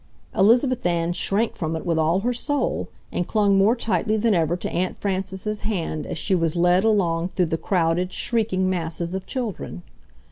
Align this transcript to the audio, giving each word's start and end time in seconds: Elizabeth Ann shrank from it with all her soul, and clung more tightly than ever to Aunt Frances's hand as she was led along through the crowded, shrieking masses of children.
Elizabeth 0.33 0.83
Ann 0.83 1.13
shrank 1.13 1.55
from 1.55 1.75
it 1.75 1.85
with 1.85 1.99
all 1.99 2.21
her 2.21 2.33
soul, 2.33 2.89
and 3.11 3.27
clung 3.27 3.55
more 3.55 3.75
tightly 3.75 4.17
than 4.17 4.33
ever 4.33 4.57
to 4.57 4.71
Aunt 4.71 4.97
Frances's 4.97 5.59
hand 5.59 6.07
as 6.07 6.17
she 6.17 6.33
was 6.33 6.55
led 6.55 6.83
along 6.83 7.27
through 7.27 7.45
the 7.45 7.55
crowded, 7.55 8.11
shrieking 8.11 8.67
masses 8.67 9.13
of 9.13 9.27
children. 9.27 9.83